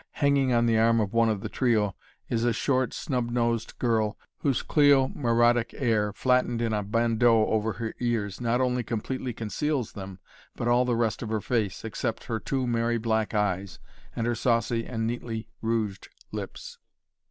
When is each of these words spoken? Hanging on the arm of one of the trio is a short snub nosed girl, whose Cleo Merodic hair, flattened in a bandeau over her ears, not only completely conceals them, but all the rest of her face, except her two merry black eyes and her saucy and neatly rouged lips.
Hanging 0.13 0.51
on 0.51 0.65
the 0.65 0.79
arm 0.79 0.99
of 0.99 1.13
one 1.13 1.29
of 1.29 1.41
the 1.41 1.47
trio 1.47 1.93
is 2.27 2.43
a 2.43 2.53
short 2.53 2.91
snub 2.91 3.29
nosed 3.29 3.77
girl, 3.77 4.17
whose 4.39 4.63
Cleo 4.63 5.09
Merodic 5.09 5.73
hair, 5.73 6.11
flattened 6.11 6.59
in 6.59 6.73
a 6.73 6.81
bandeau 6.81 7.45
over 7.45 7.73
her 7.73 7.93
ears, 7.99 8.41
not 8.41 8.59
only 8.61 8.81
completely 8.81 9.31
conceals 9.31 9.91
them, 9.91 10.17
but 10.55 10.67
all 10.67 10.85
the 10.85 10.95
rest 10.95 11.21
of 11.21 11.29
her 11.29 11.39
face, 11.39 11.85
except 11.85 12.23
her 12.23 12.39
two 12.39 12.65
merry 12.65 12.97
black 12.97 13.35
eyes 13.35 13.77
and 14.15 14.25
her 14.25 14.33
saucy 14.33 14.87
and 14.87 15.05
neatly 15.05 15.49
rouged 15.61 16.09
lips. 16.31 16.79